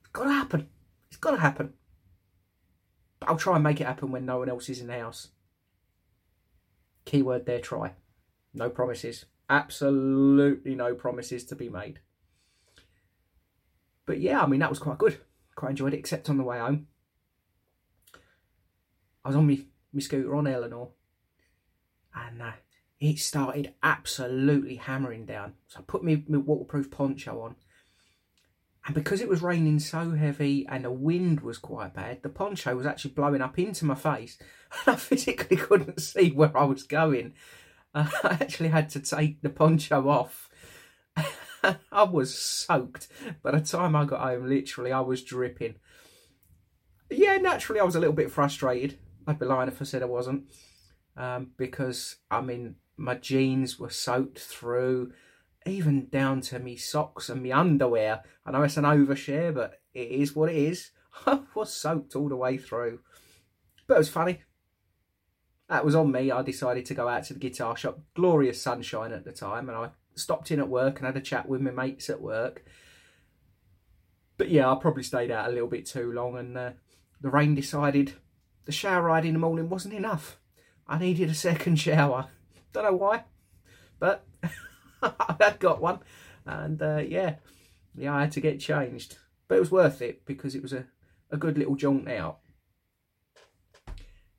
It's 0.00 0.10
got 0.10 0.24
to 0.24 0.32
happen. 0.32 0.68
It's 1.08 1.16
got 1.16 1.32
to 1.32 1.38
happen. 1.38 1.72
But 3.18 3.28
I'll 3.28 3.36
try 3.36 3.56
and 3.56 3.64
make 3.64 3.80
it 3.80 3.86
happen 3.86 4.12
when 4.12 4.24
no 4.24 4.38
one 4.38 4.48
else 4.48 4.68
is 4.68 4.80
in 4.80 4.86
the 4.86 4.98
house. 4.98 5.28
Keyword 7.04 7.46
there, 7.46 7.60
try. 7.60 7.92
No 8.54 8.70
promises. 8.70 9.24
Absolutely 9.50 10.74
no 10.74 10.94
promises 10.94 11.44
to 11.46 11.56
be 11.56 11.68
made. 11.68 12.00
But 14.06 14.20
yeah, 14.20 14.42
I 14.42 14.46
mean, 14.46 14.60
that 14.60 14.70
was 14.70 14.78
quite 14.78 14.98
good. 14.98 15.18
Quite 15.54 15.70
enjoyed 15.70 15.94
it, 15.94 15.98
except 15.98 16.30
on 16.30 16.38
the 16.38 16.44
way 16.44 16.58
home. 16.58 16.86
I 19.24 19.28
was 19.28 19.36
on 19.36 19.46
my, 19.46 19.60
my 19.92 20.00
scooter 20.00 20.34
on 20.34 20.46
Eleanor 20.46 20.88
and 22.14 22.42
uh, 22.42 22.52
it 23.02 23.18
started 23.18 23.74
absolutely 23.82 24.76
hammering 24.76 25.26
down. 25.26 25.54
So 25.66 25.80
I 25.80 25.82
put 25.82 26.04
my, 26.04 26.22
my 26.28 26.38
waterproof 26.38 26.88
poncho 26.88 27.40
on. 27.40 27.56
And 28.86 28.94
because 28.94 29.20
it 29.20 29.28
was 29.28 29.42
raining 29.42 29.80
so 29.80 30.12
heavy 30.12 30.66
and 30.68 30.84
the 30.84 30.92
wind 30.92 31.40
was 31.40 31.58
quite 31.58 31.94
bad, 31.94 32.22
the 32.22 32.28
poncho 32.28 32.76
was 32.76 32.86
actually 32.86 33.10
blowing 33.12 33.42
up 33.42 33.58
into 33.58 33.84
my 33.84 33.96
face. 33.96 34.38
And 34.86 34.94
I 34.94 34.98
physically 34.98 35.58
couldn't 35.58 36.00
see 36.00 36.30
where 36.30 36.56
I 36.56 36.64
was 36.64 36.84
going. 36.84 37.34
I 37.94 38.38
actually 38.40 38.70
had 38.70 38.88
to 38.90 39.00
take 39.00 39.42
the 39.42 39.50
poncho 39.50 40.08
off. 40.08 40.48
I 41.92 42.04
was 42.04 42.34
soaked. 42.34 43.08
By 43.42 43.50
the 43.50 43.60
time 43.60 43.94
I 43.94 44.06
got 44.06 44.20
home, 44.20 44.48
literally, 44.48 44.92
I 44.92 45.00
was 45.00 45.22
dripping. 45.22 45.74
Yeah, 47.10 47.36
naturally, 47.36 47.80
I 47.80 47.84
was 47.84 47.96
a 47.96 48.00
little 48.00 48.14
bit 48.14 48.30
frustrated. 48.30 48.98
I'd 49.26 49.38
be 49.38 49.44
lying 49.44 49.68
if 49.68 49.82
I 49.82 49.84
said 49.84 50.02
I 50.02 50.06
wasn't. 50.06 50.44
Um, 51.16 51.50
because, 51.58 52.16
I 52.30 52.40
mean, 52.40 52.76
my 52.96 53.14
jeans 53.14 53.78
were 53.78 53.90
soaked 53.90 54.38
through, 54.38 55.12
even 55.66 56.08
down 56.08 56.40
to 56.42 56.58
me 56.58 56.76
socks 56.76 57.28
and 57.28 57.42
me 57.42 57.52
underwear. 57.52 58.22
I 58.44 58.50
know 58.50 58.62
it's 58.62 58.76
an 58.76 58.84
overshare, 58.84 59.54
but 59.54 59.80
it 59.94 60.08
is 60.08 60.34
what 60.34 60.50
it 60.50 60.56
is. 60.56 60.90
I 61.26 61.40
was 61.54 61.72
soaked 61.72 62.16
all 62.16 62.28
the 62.28 62.36
way 62.36 62.58
through. 62.58 63.00
But 63.86 63.94
it 63.94 63.98
was 63.98 64.08
funny 64.08 64.40
that 65.72 65.86
was 65.86 65.94
on 65.94 66.12
me. 66.12 66.30
I 66.30 66.42
decided 66.42 66.84
to 66.86 66.94
go 66.94 67.08
out 67.08 67.24
to 67.24 67.32
the 67.32 67.40
guitar 67.40 67.74
shop. 67.76 67.98
Glorious 68.14 68.60
sunshine 68.60 69.10
at 69.10 69.24
the 69.24 69.32
time, 69.32 69.70
and 69.70 69.78
I 69.78 69.90
stopped 70.14 70.50
in 70.50 70.60
at 70.60 70.68
work 70.68 70.98
and 70.98 71.06
had 71.06 71.16
a 71.16 71.20
chat 71.20 71.48
with 71.48 71.62
my 71.62 71.70
mates 71.70 72.10
at 72.10 72.20
work. 72.20 72.62
But 74.36 74.50
yeah, 74.50 74.70
I 74.70 74.74
probably 74.78 75.02
stayed 75.02 75.30
out 75.30 75.48
a 75.48 75.52
little 75.52 75.68
bit 75.68 75.86
too 75.86 76.12
long, 76.12 76.36
and 76.36 76.58
uh, 76.58 76.70
the 77.22 77.30
rain 77.30 77.54
decided 77.54 78.12
the 78.66 78.72
shower 78.72 79.08
I 79.08 79.20
in 79.20 79.32
the 79.32 79.38
morning 79.38 79.70
wasn't 79.70 79.94
enough. 79.94 80.38
I 80.86 80.98
needed 80.98 81.30
a 81.30 81.34
second 81.34 81.76
shower. 81.80 82.28
Don't 82.72 82.84
know 82.84 82.96
why, 82.96 83.24
but 83.98 84.24
I 85.02 85.36
had 85.40 85.58
got 85.58 85.80
one, 85.80 86.00
and 86.46 86.80
uh, 86.80 87.02
yeah, 87.06 87.36
yeah, 87.94 88.14
I 88.14 88.22
had 88.22 88.32
to 88.32 88.40
get 88.40 88.60
changed. 88.60 89.18
But 89.48 89.56
it 89.56 89.60
was 89.60 89.70
worth 89.70 90.00
it 90.00 90.24
because 90.24 90.54
it 90.54 90.62
was 90.62 90.72
a, 90.72 90.86
a 91.30 91.36
good 91.36 91.58
little 91.58 91.76
jaunt 91.76 92.08
out. 92.08 92.38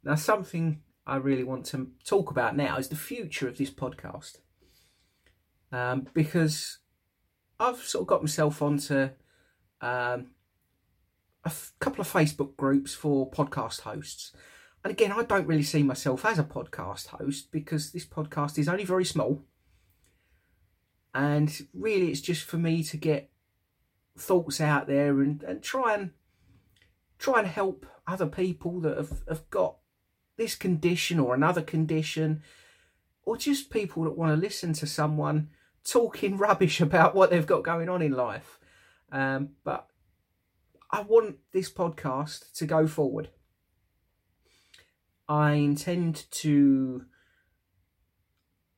Now, 0.04 0.16
something 0.16 0.82
I 1.06 1.18
really 1.18 1.44
want 1.44 1.66
to 1.68 1.92
talk 2.06 2.32
about 2.32 2.56
now 2.56 2.78
is 2.78 2.90
the 2.90 2.96
future 2.96 3.48
of 3.48 3.58
this 3.58 3.70
podcast. 3.70 4.38
Um, 5.72 6.08
because 6.14 6.80
I've 7.60 7.78
sort 7.78 8.04
of 8.04 8.08
got 8.08 8.22
myself 8.22 8.62
onto 8.62 9.10
um, 9.82 10.32
a 11.44 11.48
f- 11.48 11.74
couple 11.80 12.02
of 12.02 12.12
Facebook 12.12 12.56
groups 12.56 12.94
for 12.94 13.30
podcast 13.30 13.82
hosts. 13.82 14.34
And 14.84 14.92
again, 14.92 15.14
I 15.14 15.24
don't 15.24 15.48
really 15.48 15.64
see 15.64 15.82
myself 15.82 16.26
as 16.26 16.40
a 16.40 16.44
podcast 16.44 17.08
host 17.08 17.52
because 17.52 17.92
this 17.92 18.06
podcast 18.06 18.58
is 18.58 18.68
only 18.68 18.84
very 18.84 19.06
small. 19.06 19.42
And 21.14 21.68
really, 21.74 22.10
it's 22.10 22.22
just 22.22 22.44
for 22.44 22.58
me 22.58 22.84
to 22.84 22.98
get 22.98 23.30
thoughts 24.18 24.60
out 24.60 24.88
there 24.88 25.22
and, 25.22 25.42
and 25.44 25.62
try 25.62 25.94
and 25.94 26.12
try 27.18 27.40
and 27.40 27.48
help 27.48 27.86
other 28.06 28.26
people 28.26 28.82
that 28.82 28.98
have, 28.98 29.22
have 29.30 29.50
got 29.50 29.78
this 30.36 30.56
condition 30.56 31.20
or 31.20 31.34
another 31.34 31.62
condition, 31.62 32.42
or 33.24 33.38
just 33.38 33.70
people 33.70 34.04
that 34.04 34.18
want 34.18 34.34
to 34.34 34.42
listen 34.42 34.74
to 34.74 34.88
someone 34.88 35.50
talking 35.86 36.38
rubbish 36.38 36.82
about 36.82 37.16
what 37.16 37.30
they've 37.30 37.48
got 37.48 37.64
going 37.64 37.88
on 37.88 38.02
in 38.02 38.12
life. 38.12 38.60
Um, 39.12 39.50
but 39.64 39.88
I 40.92 41.02
want 41.02 41.38
this 41.54 41.72
podcast 41.72 42.52
to 42.58 42.66
go 42.66 42.88
forward. 42.88 43.30
I 45.28 45.54
intend 45.54 46.26
to 46.32 47.06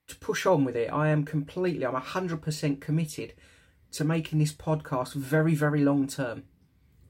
to 0.08 0.16
push 0.18 0.46
on 0.46 0.66
with 0.66 0.76
it. 0.76 0.92
I 0.92 1.10
am 1.10 1.24
completely, 1.24 1.86
I'm 1.86 1.96
100% 1.96 2.80
committed 2.80 3.34
to 3.94 4.04
making 4.04 4.40
this 4.40 4.54
podcast 4.54 5.14
very, 5.14 5.56
very 5.56 5.84
long 5.84 6.08
term. 6.08 6.44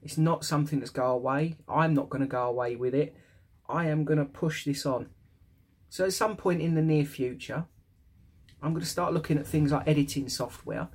It's 0.02 0.16
not 0.16 0.44
something 0.44 0.78
that's 0.78 0.90
go 0.90 1.10
away. 1.10 1.56
I'm 1.68 1.94
not 1.94 2.08
going 2.08 2.22
to 2.22 2.28
go 2.28 2.44
away 2.44 2.76
with 2.76 2.94
it. 2.94 3.14
I 3.68 3.86
am 3.88 4.04
going 4.04 4.18
to 4.18 4.24
push 4.24 4.64
this 4.64 4.86
on. 4.86 5.10
So 5.88 6.04
at 6.04 6.12
some 6.12 6.36
point 6.36 6.62
in 6.62 6.74
the 6.74 6.82
near 6.82 7.04
future, 7.04 7.66
I'm 8.62 8.72
going 8.72 8.84
to 8.84 8.88
start 8.88 9.12
looking 9.12 9.38
at 9.38 9.46
things 9.46 9.72
like 9.72 9.86
editing 9.86 10.28
software 10.28 10.88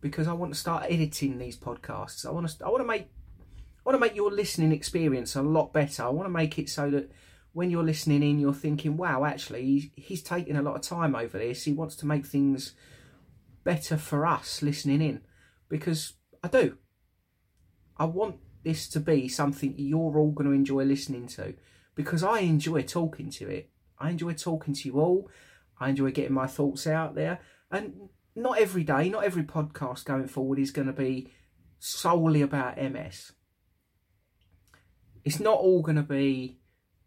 because 0.00 0.28
I 0.28 0.32
want 0.32 0.52
to 0.52 0.58
start 0.58 0.86
editing 0.88 1.38
these 1.38 1.56
podcasts. 1.56 2.26
I 2.26 2.30
want 2.30 2.48
to 2.48 2.64
I 2.64 2.68
want 2.68 2.82
to 2.82 2.86
make 2.86 3.02
I 3.02 3.82
want 3.84 3.96
to 3.96 4.00
make 4.00 4.14
your 4.14 4.30
listening 4.30 4.72
experience 4.72 5.36
a 5.36 5.42
lot 5.42 5.72
better. 5.72 6.04
I 6.04 6.08
want 6.08 6.26
to 6.26 6.32
make 6.32 6.58
it 6.58 6.68
so 6.68 6.90
that 6.90 7.10
when 7.52 7.70
you're 7.70 7.82
listening 7.82 8.22
in, 8.22 8.38
you're 8.38 8.52
thinking, 8.54 8.96
"Wow, 8.96 9.24
actually, 9.24 9.92
he's, 9.96 10.22
taking 10.22 10.56
a 10.56 10.62
lot 10.62 10.76
of 10.76 10.82
time 10.82 11.14
over 11.14 11.38
this. 11.38 11.64
He 11.64 11.72
wants 11.72 11.96
to 11.96 12.06
make 12.06 12.26
things 12.26 12.74
better 13.64 13.96
for 13.96 14.26
us 14.26 14.62
listening 14.62 15.02
in." 15.02 15.20
Because 15.68 16.14
I 16.42 16.48
do. 16.48 16.78
I 17.96 18.04
want 18.04 18.36
this 18.62 18.88
to 18.90 19.00
be 19.00 19.28
something 19.28 19.74
you're 19.76 20.18
all 20.18 20.32
going 20.32 20.48
to 20.48 20.54
enjoy 20.54 20.84
listening 20.84 21.26
to 21.28 21.54
because 21.94 22.22
I 22.22 22.40
enjoy 22.40 22.82
talking 22.82 23.30
to 23.30 23.48
it. 23.48 23.70
I 23.98 24.10
enjoy 24.10 24.32
talking 24.32 24.74
to 24.74 24.88
you 24.88 25.00
all. 25.00 25.30
I 25.78 25.90
enjoy 25.90 26.10
getting 26.12 26.34
my 26.34 26.46
thoughts 26.46 26.86
out 26.86 27.14
there. 27.14 27.40
And 27.70 28.08
not 28.34 28.58
every 28.58 28.84
day, 28.84 29.08
not 29.08 29.24
every 29.24 29.42
podcast 29.42 30.04
going 30.04 30.28
forward 30.28 30.58
is 30.58 30.70
going 30.70 30.86
to 30.86 30.92
be 30.92 31.32
solely 31.78 32.42
about 32.42 32.78
MS. 32.78 33.32
It's 35.24 35.40
not 35.40 35.58
all 35.58 35.82
going 35.82 35.96
to 35.96 36.02
be 36.02 36.60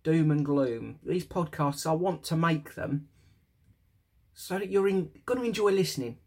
doom 0.03 0.31
and 0.31 0.45
gloom. 0.45 0.99
These 1.03 1.25
podcasts, 1.25 1.89
I 1.89 1.93
want 1.93 2.23
to 2.25 2.35
make 2.35 2.75
them 2.75 3.07
so 4.33 4.59
that 4.59 4.69
you're 4.69 4.87
in, 4.87 5.09
going 5.25 5.39
to 5.39 5.45
enjoy 5.45 5.71
listening. 5.71 6.17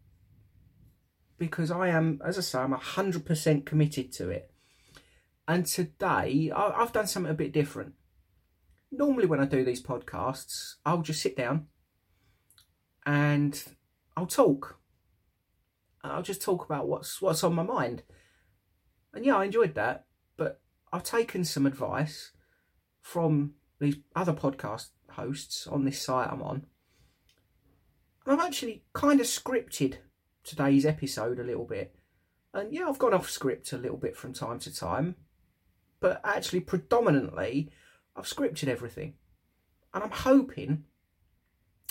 Because 1.37 1.69
I 1.69 1.89
am, 1.89 2.19
as 2.25 2.37
I 2.37 2.41
say, 2.41 2.59
I'm 2.59 2.73
100% 2.73 3.65
committed 3.65 4.11
to 4.13 4.29
it. 4.29 4.51
And 5.47 5.65
today 5.65 6.51
I've 6.53 6.91
done 6.91 7.07
something 7.07 7.31
a 7.31 7.35
bit 7.35 7.53
different. 7.53 7.93
Normally, 8.91 9.27
when 9.27 9.39
I 9.39 9.45
do 9.45 9.63
these 9.63 9.83
podcasts, 9.83 10.75
I'll 10.85 11.01
just 11.01 11.21
sit 11.21 11.37
down 11.37 11.67
and 13.05 13.63
I'll 14.15 14.25
talk. 14.25 14.79
I'll 16.03 16.23
just 16.23 16.41
talk 16.41 16.65
about 16.65 16.87
what's 16.87 17.21
what's 17.21 17.43
on 17.43 17.53
my 17.53 17.63
mind. 17.63 18.03
And 19.13 19.25
yeah, 19.25 19.37
I 19.37 19.45
enjoyed 19.45 19.75
that, 19.75 20.05
but 20.37 20.61
I've 20.91 21.03
taken 21.03 21.43
some 21.43 21.65
advice 21.65 22.31
from 23.01 23.53
these 23.79 23.97
other 24.15 24.33
podcast 24.33 24.89
hosts 25.11 25.67
on 25.67 25.85
this 25.85 26.01
site 26.01 26.29
I'm 26.31 26.41
on. 26.41 26.65
I've 28.25 28.39
actually 28.39 28.83
kind 28.93 29.21
of 29.21 29.25
scripted 29.25 29.97
today's 30.43 30.85
episode 30.85 31.39
a 31.39 31.43
little 31.43 31.65
bit. 31.65 31.95
And 32.53 32.73
yeah, 32.73 32.87
I've 32.87 32.99
gone 32.99 33.13
off 33.13 33.29
script 33.29 33.71
a 33.73 33.77
little 33.77 33.97
bit 33.97 34.15
from 34.15 34.33
time 34.33 34.59
to 34.59 34.73
time, 34.73 35.15
but 35.99 36.21
actually, 36.23 36.61
predominantly, 36.61 37.69
I've 38.15 38.25
scripted 38.25 38.67
everything. 38.67 39.13
And 39.93 40.03
I'm 40.03 40.11
hoping, 40.11 40.83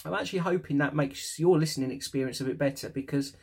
I'm 0.04 0.14
actually 0.14 0.40
hoping 0.40 0.78
that 0.78 0.94
makes 0.94 1.38
your 1.38 1.58
listening 1.58 1.90
experience 1.90 2.40
a 2.40 2.44
bit 2.44 2.58
better 2.58 2.88
because 2.88 3.36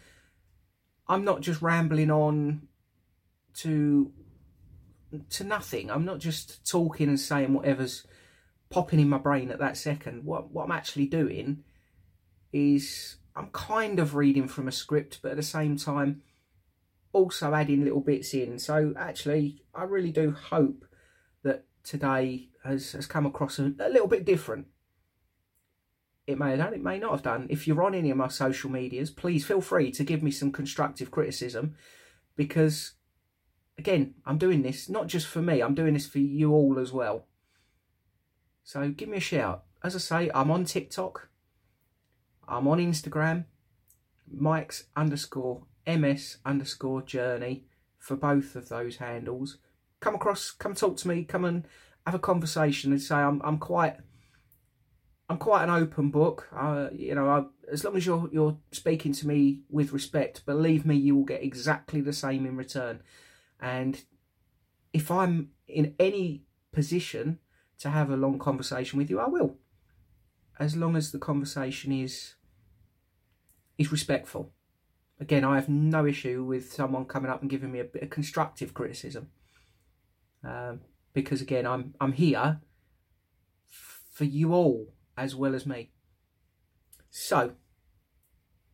I'm 1.07 1.23
not 1.23 1.41
just 1.41 1.61
rambling 1.61 2.11
on 2.11 2.67
to 3.55 4.11
to 5.29 5.43
nothing. 5.43 5.91
I'm 5.91 6.05
not 6.05 6.19
just 6.19 6.67
talking 6.69 7.07
and 7.07 7.19
saying 7.19 7.53
whatever's 7.53 8.05
popping 8.73 8.99
in 8.99 9.09
my 9.09 9.19
brain 9.19 9.51
at 9.51 9.59
that 9.59 9.77
second. 9.77 10.25
What 10.25 10.51
what 10.51 10.65
I'm 10.65 10.71
actually 10.71 11.05
doing 11.05 11.63
is 12.51 13.17
I'm 13.35 13.47
kind 13.47 13.99
of 13.99 14.15
reading 14.15 14.47
from 14.47 14.67
a 14.67 14.71
script, 14.71 15.19
but 15.21 15.31
at 15.31 15.37
the 15.37 15.43
same 15.43 15.77
time, 15.77 16.21
also 17.13 17.53
adding 17.53 17.83
little 17.83 18.01
bits 18.01 18.33
in. 18.33 18.59
So 18.59 18.93
actually, 18.97 19.63
I 19.73 19.83
really 19.83 20.11
do 20.11 20.31
hope 20.31 20.85
that 21.43 21.65
today 21.83 22.49
has, 22.63 22.91
has 22.91 23.05
come 23.05 23.25
across 23.25 23.59
a, 23.59 23.73
a 23.79 23.89
little 23.89 24.07
bit 24.07 24.25
different. 24.25 24.67
It 26.25 26.39
may 26.39 26.51
have 26.51 26.59
done, 26.59 26.73
it 26.73 26.83
may 26.83 26.99
not 26.99 27.11
have 27.11 27.23
done. 27.23 27.47
If 27.49 27.67
you're 27.67 27.83
on 27.83 27.95
any 27.95 28.09
of 28.09 28.17
my 28.17 28.29
social 28.29 28.69
medias, 28.69 29.11
please 29.11 29.45
feel 29.45 29.61
free 29.61 29.91
to 29.91 30.03
give 30.03 30.23
me 30.23 30.31
some 30.31 30.51
constructive 30.51 31.11
criticism 31.11 31.75
because, 32.35 32.93
again, 33.77 34.15
I'm 34.25 34.37
doing 34.37 34.61
this 34.61 34.89
not 34.89 35.07
just 35.07 35.27
for 35.27 35.41
me, 35.41 35.61
I'm 35.61 35.75
doing 35.75 35.93
this 35.93 36.07
for 36.07 36.19
you 36.19 36.51
all 36.53 36.79
as 36.79 36.93
well. 36.93 37.27
So 38.63 38.89
give 38.89 39.09
me 39.09 39.17
a 39.17 39.21
shout. 39.21 39.63
As 39.83 39.95
I 39.95 39.99
say, 39.99 40.31
I'm 40.33 40.51
on 40.51 40.65
TikTok. 40.65 41.29
I'm 42.47 42.67
on 42.67 42.79
Instagram, 42.79 43.45
Mike's 44.31 44.85
underscore 44.95 45.63
ms 45.85 46.37
underscore 46.45 47.01
journey 47.01 47.65
for 47.99 48.15
both 48.15 48.55
of 48.55 48.69
those 48.69 48.97
handles. 48.97 49.57
Come 49.99 50.15
across, 50.15 50.51
come 50.51 50.75
talk 50.75 50.97
to 50.97 51.07
me, 51.07 51.23
come 51.23 51.45
and 51.45 51.65
have 52.05 52.15
a 52.15 52.19
conversation 52.19 52.91
and 52.91 53.01
say 53.01 53.15
I'm 53.15 53.41
I'm 53.43 53.57
quite 53.57 53.97
I'm 55.29 55.37
quite 55.37 55.63
an 55.63 55.69
open 55.69 56.09
book. 56.09 56.49
Uh, 56.55 56.89
you 56.93 57.15
know, 57.15 57.29
I, 57.29 57.43
as 57.71 57.83
long 57.83 57.95
as 57.95 58.05
you're 58.05 58.29
you're 58.31 58.57
speaking 58.71 59.13
to 59.13 59.27
me 59.27 59.61
with 59.69 59.93
respect, 59.93 60.45
believe 60.45 60.85
me, 60.85 60.95
you 60.95 61.15
will 61.15 61.23
get 61.23 61.43
exactly 61.43 62.01
the 62.01 62.13
same 62.13 62.45
in 62.45 62.57
return. 62.57 63.01
And 63.59 64.03
if 64.91 65.09
I'm 65.09 65.49
in 65.67 65.95
any 65.97 66.43
position 66.73 67.39
to 67.83 67.89
have 67.89 68.09
a 68.09 68.17
long 68.17 68.39
conversation 68.39 68.97
with 68.97 69.09
you, 69.09 69.19
I 69.19 69.27
will 69.27 69.57
as 70.59 70.75
long 70.75 70.95
as 70.95 71.11
the 71.11 71.19
conversation 71.19 71.91
is 71.91 72.35
is 73.77 73.91
respectful. 73.91 74.53
Again, 75.19 75.43
I 75.43 75.55
have 75.55 75.69
no 75.69 76.05
issue 76.05 76.43
with 76.43 76.73
someone 76.73 77.05
coming 77.05 77.31
up 77.31 77.41
and 77.41 77.49
giving 77.49 77.71
me 77.71 77.79
a 77.79 77.85
bit 77.85 78.03
of 78.03 78.09
constructive 78.09 78.73
criticism, 78.73 79.29
um, 80.43 80.81
because 81.13 81.41
again, 81.41 81.65
I'm 81.65 81.95
I'm 81.99 82.13
here 82.13 82.61
for 83.67 84.25
you 84.25 84.53
all 84.53 84.93
as 85.17 85.35
well 85.35 85.55
as 85.55 85.65
me. 85.65 85.91
So 87.09 87.53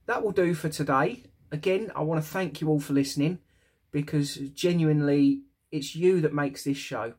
that 0.06 0.24
will 0.24 0.32
do 0.32 0.54
for 0.54 0.70
today. 0.70 1.26
Again, 1.52 1.92
I 1.96 2.02
want 2.02 2.24
to 2.24 2.30
thank 2.30 2.62
you 2.62 2.70
all 2.70 2.80
for 2.80 2.94
listening 2.94 3.40
because 3.92 4.36
genuinely 4.36 5.44
it's 5.72 5.96
you 5.96 6.22
that 6.22 6.34
makes 6.34 6.64
this 6.64 6.78
show. 6.78 7.14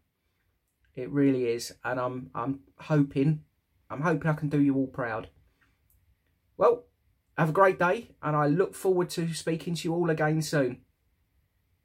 It 1.00 1.10
really 1.10 1.46
is, 1.46 1.72
and 1.84 1.98
I'm 1.98 2.30
I'm 2.34 2.60
hoping 2.78 3.44
I'm 3.88 4.02
hoping 4.02 4.30
I 4.30 4.34
can 4.34 4.48
do 4.48 4.60
you 4.60 4.76
all 4.76 4.86
proud. 4.86 5.30
Well, 6.56 6.84
have 7.38 7.48
a 7.48 7.52
great 7.52 7.78
day, 7.78 8.10
and 8.22 8.36
I 8.36 8.46
look 8.46 8.74
forward 8.74 9.08
to 9.10 9.32
speaking 9.32 9.74
to 9.74 9.88
you 9.88 9.94
all 9.94 10.10
again 10.10 10.42
soon. 10.42 10.82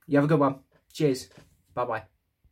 You 0.06 0.18
have 0.18 0.26
a 0.26 0.28
good 0.28 0.40
one. 0.40 0.60
Cheers. 0.92 1.30
Bye 1.74 1.86
bye. 1.86 2.15